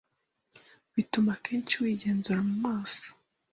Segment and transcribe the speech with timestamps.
[0.93, 3.09] bituma kenshi wigenzura mumaso